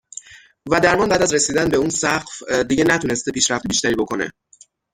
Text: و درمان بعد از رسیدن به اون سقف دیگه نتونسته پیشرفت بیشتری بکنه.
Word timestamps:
و 0.71 0.79
درمان 0.79 1.09
بعد 1.09 1.21
از 1.21 1.33
رسیدن 1.33 1.69
به 1.69 1.77
اون 1.77 1.89
سقف 1.89 2.51
دیگه 2.51 2.83
نتونسته 2.83 3.31
پیشرفت 3.31 3.67
بیشتری 3.67 3.95
بکنه. 3.95 4.31